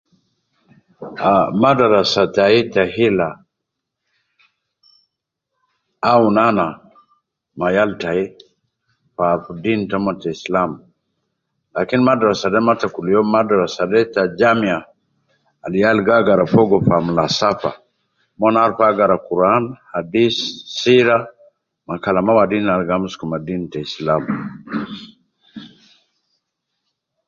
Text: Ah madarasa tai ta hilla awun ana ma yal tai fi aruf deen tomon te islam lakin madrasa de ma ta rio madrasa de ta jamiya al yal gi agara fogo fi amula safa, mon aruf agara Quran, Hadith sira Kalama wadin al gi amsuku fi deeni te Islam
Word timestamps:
Ah 1.31 1.47
madarasa 1.61 2.23
tai 2.35 2.57
ta 2.73 2.83
hilla 2.95 3.29
awun 6.11 6.37
ana 6.47 6.67
ma 7.59 7.67
yal 7.77 7.91
tai 8.01 8.21
fi 9.15 9.23
aruf 9.33 9.57
deen 9.63 9.81
tomon 9.89 10.15
te 10.21 10.29
islam 10.37 10.71
lakin 11.75 12.01
madrasa 12.09 12.47
de 12.53 12.59
ma 12.67 12.73
ta 12.81 12.87
rio 13.07 13.21
madrasa 13.35 13.83
de 13.91 13.99
ta 14.13 14.23
jamiya 14.39 14.79
al 15.65 15.73
yal 15.83 15.97
gi 16.05 16.13
agara 16.19 16.45
fogo 16.53 16.75
fi 16.85 16.93
amula 16.97 17.25
safa, 17.39 17.71
mon 18.39 18.55
aruf 18.63 18.79
agara 18.91 19.17
Quran, 19.29 19.63
Hadith 19.93 20.39
sira 20.79 21.17
Kalama 22.03 22.31
wadin 22.37 22.65
al 22.73 22.83
gi 22.87 22.93
amsuku 22.95 23.25
fi 23.31 23.37
deeni 23.47 23.67
te 23.73 23.79
Islam 23.89 24.23